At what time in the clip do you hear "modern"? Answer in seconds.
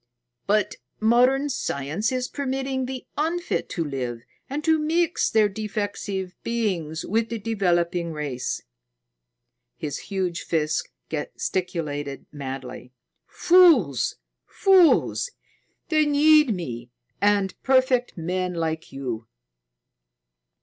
0.99-1.47